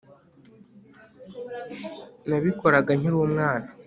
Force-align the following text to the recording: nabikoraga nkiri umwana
nabikoraga 2.27 2.91
nkiri 2.97 3.13
umwana 3.25 3.69